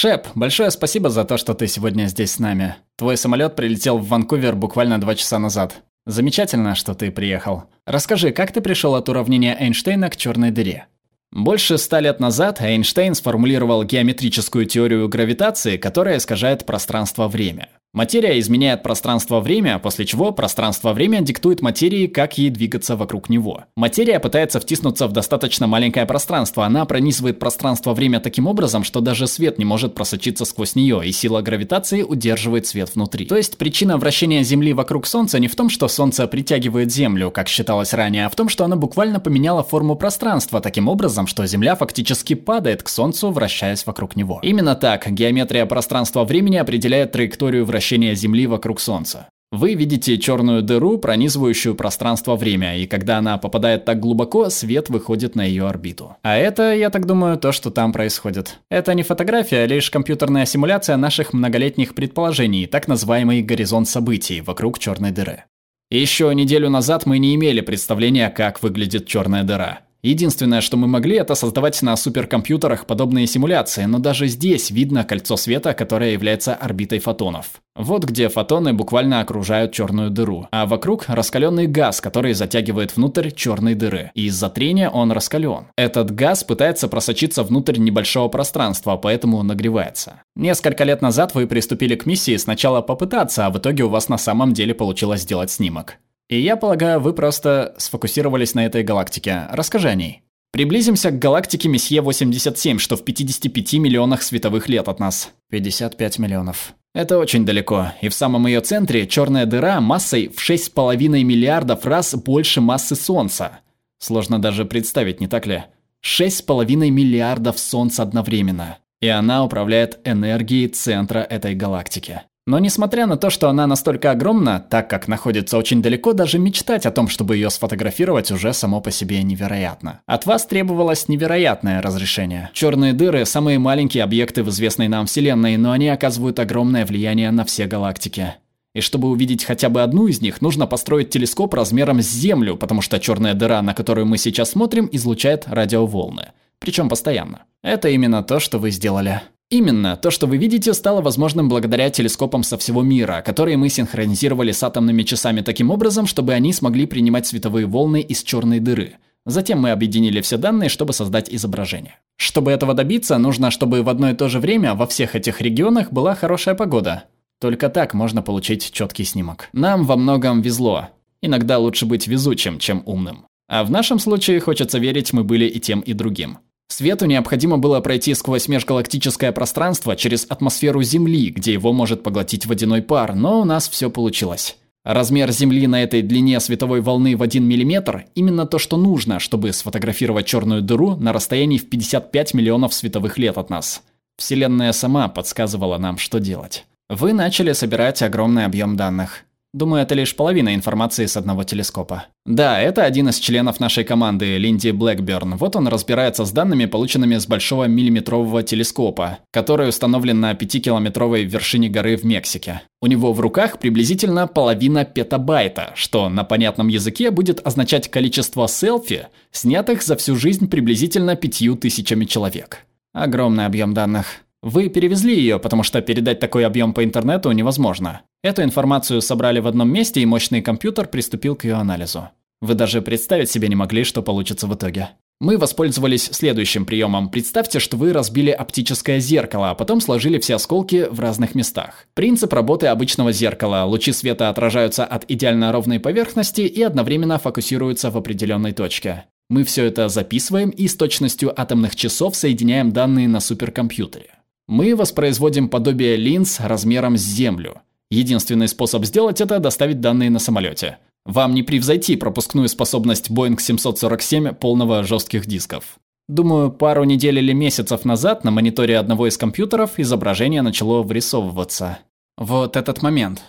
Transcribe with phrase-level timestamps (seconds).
[0.00, 2.76] Шеп, большое спасибо за то, что ты сегодня здесь с нами.
[2.94, 5.82] Твой самолет прилетел в Ванкувер буквально два часа назад.
[6.06, 7.64] Замечательно, что ты приехал.
[7.84, 10.86] Расскажи, как ты пришел от уравнения Эйнштейна к черной дыре?
[11.32, 17.68] Больше ста лет назад Эйнштейн сформулировал геометрическую теорию гравитации, которая искажает пространство-время.
[17.94, 23.64] Материя изменяет пространство-время, после чего пространство-время диктует материи, как ей двигаться вокруг него.
[23.76, 29.58] Материя пытается втиснуться в достаточно маленькое пространство, она пронизывает пространство-время таким образом, что даже свет
[29.58, 33.24] не может просочиться сквозь нее, и сила гравитации удерживает свет внутри.
[33.24, 37.48] То есть причина вращения Земли вокруг Солнца не в том, что Солнце притягивает Землю, как
[37.48, 41.74] считалось ранее, а в том, что оно буквально поменяло форму пространства таким образом, что Земля
[41.74, 44.40] фактически падает к Солнцу, вращаясь вокруг него.
[44.42, 49.28] Именно так геометрия пространства-времени определяет траекторию вращения вращения Земли вокруг Солнца.
[49.52, 55.44] Вы видите черную дыру, пронизывающую пространство-время, и когда она попадает так глубоко, свет выходит на
[55.44, 56.16] ее орбиту.
[56.22, 58.58] А это, я так думаю, то, что там происходит.
[58.68, 64.80] Это не фотография, а лишь компьютерная симуляция наших многолетних предположений, так называемый горизонт событий вокруг
[64.80, 65.44] черной дыры.
[65.88, 69.78] Еще неделю назад мы не имели представления, как выглядит черная дыра.
[70.02, 75.36] Единственное, что мы могли, это создавать на суперкомпьютерах подобные симуляции, но даже здесь видно кольцо
[75.36, 77.60] света, которое является орбитой фотонов.
[77.74, 83.74] Вот где фотоны буквально окружают черную дыру, а вокруг раскаленный газ, который затягивает внутрь черной
[83.74, 85.66] дыры, и из-за трения он раскален.
[85.76, 90.22] Этот газ пытается просочиться внутрь небольшого пространства, поэтому нагревается.
[90.36, 94.18] Несколько лет назад вы приступили к миссии сначала попытаться, а в итоге у вас на
[94.18, 95.98] самом деле получилось сделать снимок.
[96.28, 99.46] И я полагаю, вы просто сфокусировались на этой галактике.
[99.50, 100.22] Расскажи о ней.
[100.52, 105.30] Приблизимся к галактике Месье 87, что в 55 миллионах световых лет от нас.
[105.50, 106.74] 55 миллионов.
[106.94, 112.14] Это очень далеко, и в самом ее центре черная дыра массой в 6,5 миллиардов раз
[112.14, 113.60] больше массы Солнца.
[113.98, 115.64] Сложно даже представить, не так ли?
[116.04, 118.78] 6,5 миллиардов Солнца одновременно.
[119.00, 122.22] И она управляет энергией центра этой галактики.
[122.48, 126.86] Но несмотря на то, что она настолько огромна, так как находится очень далеко, даже мечтать
[126.86, 130.00] о том, чтобы ее сфотографировать, уже само по себе невероятно.
[130.06, 132.48] От вас требовалось невероятное разрешение.
[132.54, 137.44] Черные дыры– самые маленькие объекты в известной нам Вселенной, но они оказывают огромное влияние на
[137.44, 138.36] все галактики.
[138.74, 142.80] И чтобы увидеть хотя бы одну из них, нужно построить телескоп размером с Землю, потому
[142.80, 146.28] что черная дыра, на которую мы сейчас смотрим, излучает радиоволны.
[146.60, 147.42] Причем постоянно.
[147.62, 149.20] Это именно то, что вы сделали.
[149.50, 154.52] Именно, то, что вы видите, стало возможным благодаря телескопам со всего мира, которые мы синхронизировали
[154.52, 158.96] с атомными часами таким образом, чтобы они смогли принимать световые волны из черной дыры.
[159.24, 161.94] Затем мы объединили все данные, чтобы создать изображение.
[162.16, 165.92] Чтобы этого добиться, нужно, чтобы в одно и то же время во всех этих регионах
[165.92, 167.04] была хорошая погода.
[167.40, 169.48] Только так можно получить четкий снимок.
[169.54, 170.88] Нам во многом везло.
[171.22, 173.24] Иногда лучше быть везучим, чем умным.
[173.48, 176.38] А в нашем случае, хочется верить, мы были и тем, и другим.
[176.78, 182.82] Свету необходимо было пройти сквозь межгалактическое пространство через атмосферу Земли, где его может поглотить водяной
[182.82, 184.56] пар, но у нас все получилось.
[184.84, 189.52] Размер Земли на этой длине световой волны в 1 мм– именно то, что нужно, чтобы
[189.52, 193.82] сфотографировать черную дыру на расстоянии в 55 миллионов световых лет от нас.
[194.16, 196.64] Вселенная сама подсказывала нам, что делать.
[196.88, 199.24] Вы начали собирать огромный объем данных.
[199.54, 202.04] Думаю, это лишь половина информации с одного телескопа.
[202.26, 205.36] Да, это один из членов нашей команды, Линди Блэкберн.
[205.36, 211.70] Вот он разбирается с данными, полученными с большого миллиметрового телескопа, который установлен на 5-километровой вершине
[211.70, 212.60] горы в Мексике.
[212.82, 219.08] У него в руках приблизительно половина петабайта, что на понятном языке будет означать количество селфи,
[219.32, 222.66] снятых за всю жизнь приблизительно пятью тысячами человек.
[222.92, 224.24] Огромный объем данных.
[224.42, 228.02] Вы перевезли ее, потому что передать такой объем по интернету невозможно.
[228.22, 232.10] Эту информацию собрали в одном месте, и мощный компьютер приступил к ее анализу.
[232.40, 234.90] Вы даже представить себе не могли, что получится в итоге.
[235.20, 237.08] Мы воспользовались следующим приемом.
[237.08, 241.86] Представьте, что вы разбили оптическое зеркало, а потом сложили все осколки в разных местах.
[241.94, 243.64] Принцип работы обычного зеркала.
[243.64, 249.06] Лучи света отражаются от идеально ровной поверхности и одновременно фокусируются в определенной точке.
[249.28, 254.17] Мы все это записываем и с точностью атомных часов соединяем данные на суперкомпьютере.
[254.48, 257.60] Мы воспроизводим подобие линз размером с Землю.
[257.90, 260.78] Единственный способ сделать это– доставить данные на самолете.
[261.04, 265.78] Вам не превзойти пропускную способность Boeing 747 полного жестких дисков.
[266.08, 271.80] Думаю, пару недель или месяцев назад на мониторе одного из компьютеров изображение начало вырисовываться.
[272.16, 273.22] Вот этот момент.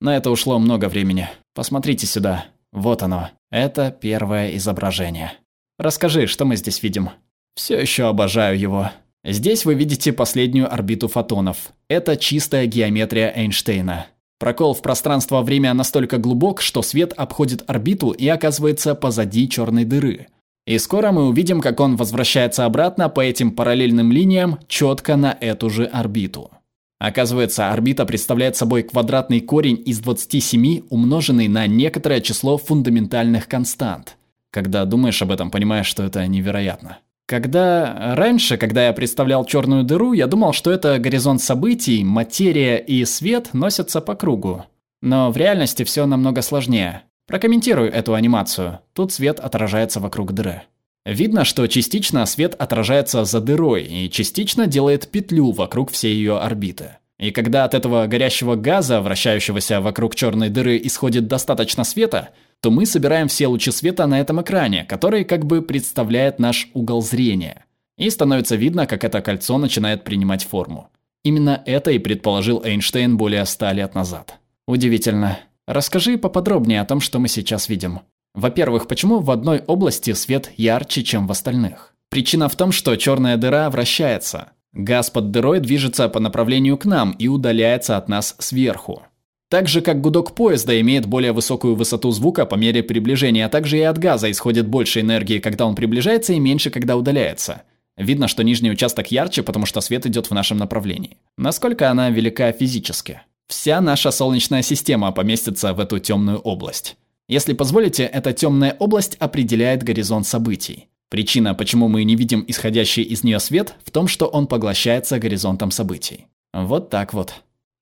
[0.00, 1.28] На это ушло много времени.
[1.54, 2.46] Посмотрите сюда.
[2.72, 3.30] Вот оно.
[3.50, 5.32] Это первое изображение.
[5.76, 7.10] Расскажи, что мы здесь видим.
[7.56, 8.90] Все еще обожаю его.
[9.24, 11.72] Здесь вы видите последнюю орбиту фотонов.
[11.88, 14.06] Это чистая геометрия Эйнштейна.
[14.40, 20.26] Прокол в пространство-время настолько глубок, что свет обходит орбиту и оказывается позади черной дыры.
[20.66, 25.70] И скоро мы увидим, как он возвращается обратно по этим параллельным линиям четко на эту
[25.70, 26.50] же орбиту.
[26.98, 34.16] Оказывается, орбита представляет собой квадратный корень из 27, умноженный на некоторое число фундаментальных констант.
[34.50, 36.98] Когда думаешь об этом, понимаешь, что это невероятно.
[37.32, 43.06] Когда раньше, когда я представлял черную дыру, я думал, что это горизонт событий, материя и
[43.06, 44.66] свет носятся по кругу.
[45.00, 47.04] Но в реальности все намного сложнее.
[47.26, 48.80] Прокомментирую эту анимацию.
[48.92, 50.64] Тут свет отражается вокруг дыры.
[51.06, 56.98] Видно, что частично свет отражается за дырой и частично делает петлю вокруг всей ее орбиты.
[57.18, 62.28] И когда от этого горящего газа, вращающегося вокруг черной дыры, исходит достаточно света,
[62.62, 67.02] то мы собираем все лучи света на этом экране, который как бы представляет наш угол
[67.02, 67.64] зрения.
[67.98, 70.88] И становится видно, как это кольцо начинает принимать форму.
[71.24, 74.38] Именно это и предположил Эйнштейн более ста лет назад.
[74.68, 75.40] Удивительно.
[75.66, 78.00] Расскажи поподробнее о том, что мы сейчас видим.
[78.32, 81.94] Во-первых, почему в одной области свет ярче, чем в остальных?
[82.10, 84.52] Причина в том, что черная дыра вращается.
[84.72, 89.02] Газ под дырой движется по направлению к нам и удаляется от нас сверху.
[89.52, 93.76] Так же, как гудок поезда имеет более высокую высоту звука по мере приближения, а также
[93.76, 97.60] и от газа исходит больше энергии, когда он приближается, и меньше, когда удаляется.
[97.98, 101.18] Видно, что нижний участок ярче, потому что свет идет в нашем направлении.
[101.36, 103.20] Насколько она велика физически?
[103.46, 106.96] Вся наша Солнечная система поместится в эту темную область.
[107.28, 110.88] Если позволите, эта темная область определяет горизонт событий.
[111.10, 115.70] Причина, почему мы не видим исходящий из нее свет, в том, что он поглощается горизонтом
[115.70, 116.28] событий.
[116.54, 117.34] Вот так вот.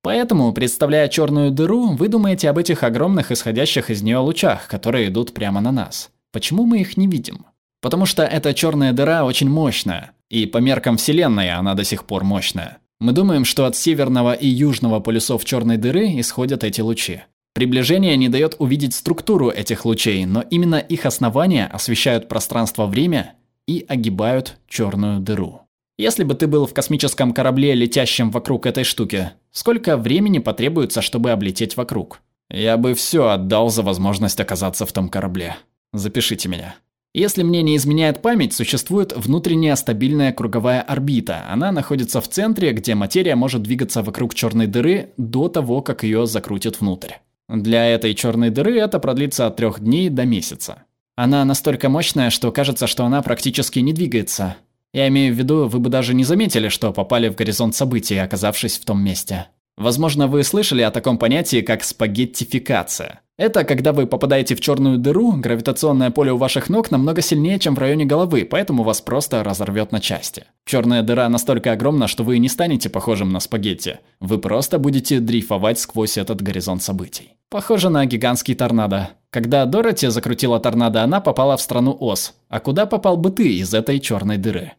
[0.03, 5.33] Поэтому, представляя черную дыру, вы думаете об этих огромных исходящих из нее лучах, которые идут
[5.33, 6.09] прямо на нас.
[6.31, 7.45] Почему мы их не видим?
[7.81, 12.23] Потому что эта черная дыра очень мощная, и по меркам Вселенной она до сих пор
[12.23, 12.77] мощная.
[12.99, 17.21] Мы думаем, что от северного и южного полюсов черной дыры исходят эти лучи.
[17.53, 23.33] Приближение не дает увидеть структуру этих лучей, но именно их основания освещают пространство-время
[23.67, 25.60] и огибают черную дыру.
[26.01, 31.29] Если бы ты был в космическом корабле, летящем вокруг этой штуки, сколько времени потребуется, чтобы
[31.29, 32.21] облететь вокруг?
[32.49, 35.57] Я бы все отдал за возможность оказаться в том корабле.
[35.93, 36.73] Запишите меня.
[37.13, 41.45] Если мне не изменяет память, существует внутренняя стабильная круговая орбита.
[41.47, 46.25] Она находится в центре, где материя может двигаться вокруг черной дыры до того, как ее
[46.25, 47.13] закрутят внутрь.
[47.47, 50.81] Для этой черной дыры это продлится от трех дней до месяца.
[51.15, 54.55] Она настолько мощная, что кажется, что она практически не двигается.
[54.93, 58.77] Я имею в виду, вы бы даже не заметили, что попали в горизонт событий, оказавшись
[58.77, 59.47] в том месте.
[59.77, 63.21] Возможно, вы слышали о таком понятии, как спагеттификация.
[63.37, 67.73] Это когда вы попадаете в черную дыру, гравитационное поле у ваших ног намного сильнее, чем
[67.73, 70.43] в районе головы, поэтому вас просто разорвет на части.
[70.65, 73.99] Черная дыра настолько огромна, что вы не станете похожим на спагетти.
[74.19, 77.37] Вы просто будете дрейфовать сквозь этот горизонт событий.
[77.49, 79.09] Похоже на гигантский торнадо.
[79.31, 82.35] Когда Дороти закрутила торнадо, она попала в страну Оз.
[82.49, 84.73] А куда попал бы ты из этой черной дыры?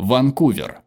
[0.00, 0.80] Ванкувер.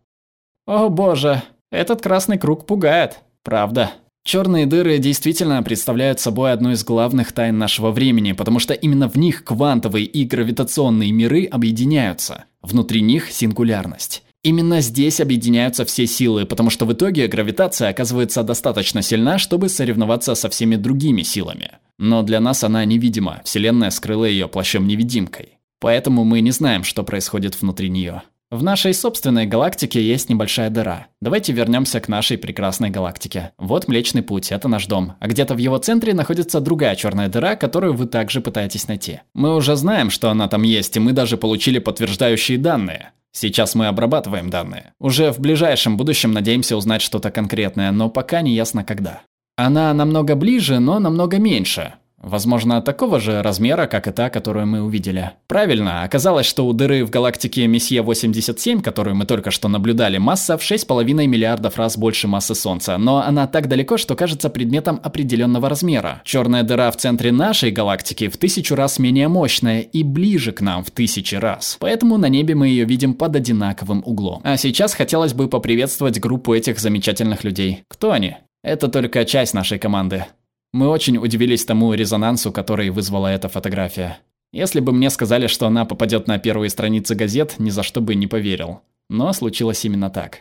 [0.66, 3.20] О боже, этот красный круг пугает.
[3.44, 3.92] Правда.
[4.26, 9.16] Черные дыры действительно представляют собой одну из главных тайн нашего времени, потому что именно в
[9.16, 12.46] них квантовые и гравитационные миры объединяются.
[12.62, 14.24] Внутри них сингулярность.
[14.42, 20.36] Именно здесь объединяются все силы, потому что в итоге гравитация оказывается достаточно сильна, чтобы соревноваться
[20.36, 21.72] со всеми другими силами.
[21.98, 25.60] Но для нас она невидима, Вселенная скрыла ее плащом-невидимкой.
[25.80, 28.24] Поэтому мы не знаем, что происходит внутри нее.
[28.54, 31.08] В нашей собственной галактике есть небольшая дыра.
[31.20, 33.52] Давайте вернемся к нашей прекрасной галактике.
[33.58, 35.14] Вот Млечный Путь, это наш дом.
[35.20, 39.22] А где-то в его центре находится другая черная дыра, которую вы также пытаетесь найти.
[39.34, 43.14] Мы уже знаем, что она там есть, и мы даже получили подтверждающие данные.
[43.32, 44.94] Сейчас мы обрабатываем данные.
[45.00, 49.22] Уже в ближайшем будущем надеемся узнать что-то конкретное, но пока не ясно когда.
[49.56, 51.96] Она намного ближе, но намного меньше.
[52.24, 55.32] Возможно, такого же размера, как и та, которую мы увидели.
[55.48, 60.58] Правильно, оказалось, что у дыры в галактике Месье 87, которую мы только что наблюдали, масса
[60.58, 65.68] в 6,5 миллиардов раз больше массы Солнца, но она так далеко, что кажется предметом определенного
[65.68, 66.22] размера.
[66.24, 70.86] Черная дыра в центре нашей галактики в тысячу раз менее мощная и ближе к нам
[70.86, 71.76] в тысячи раз.
[71.82, 74.42] Поэтому на небе мы ее видим под одинаковым углом.
[74.46, 77.84] А сейчас хотелось бы поприветствовать группу этих замечательных людей.
[77.90, 78.38] Кто они?
[78.64, 80.26] Это только часть нашей команды.
[80.74, 84.18] Мы очень удивились тому резонансу, который вызвала эта фотография.
[84.52, 88.16] Если бы мне сказали, что она попадет на первые страницы газет, ни за что бы
[88.16, 88.82] не поверил.
[89.08, 90.40] Но случилось именно так.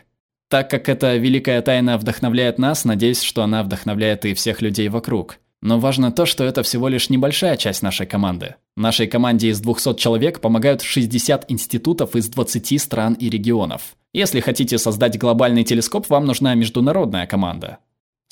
[0.49, 5.37] Так как эта великая тайна вдохновляет нас, надеюсь, что она вдохновляет и всех людей вокруг.
[5.61, 8.55] Но важно то, что это всего лишь небольшая часть нашей команды.
[8.75, 13.95] Нашей команде из 200 человек помогают 60 институтов из 20 стран и регионов.
[14.13, 17.77] Если хотите создать глобальный телескоп, вам нужна международная команда.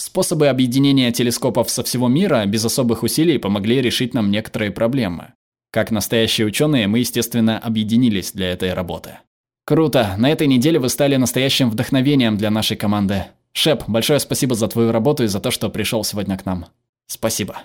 [0.01, 5.33] Способы объединения телескопов со всего мира без особых усилий помогли решить нам некоторые проблемы.
[5.69, 9.19] Как настоящие ученые, мы, естественно, объединились для этой работы.
[9.63, 10.15] Круто.
[10.17, 13.25] На этой неделе вы стали настоящим вдохновением для нашей команды.
[13.53, 16.65] Шеп, большое спасибо за твою работу и за то, что пришел сегодня к нам.
[17.05, 17.61] Спасибо.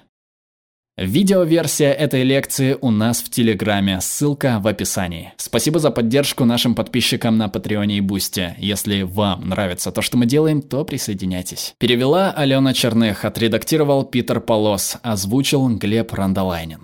[0.99, 5.35] Видеоверсия этой лекции у нас в Телеграме, ссылка в описании.
[5.37, 8.55] Спасибо за поддержку нашим подписчикам на Патреоне и Бусте.
[8.57, 11.75] Если вам нравится то, что мы делаем, то присоединяйтесь.
[11.77, 16.81] Перевела Алена Черных, отредактировал Питер Полос, озвучил Глеб Рандолайнин.